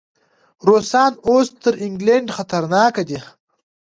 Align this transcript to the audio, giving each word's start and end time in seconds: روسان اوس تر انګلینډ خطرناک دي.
روسان 0.67 1.11
اوس 1.27 1.47
تر 1.63 1.73
انګلینډ 1.85 2.27
خطرناک 2.37 2.93
دي. 3.09 3.19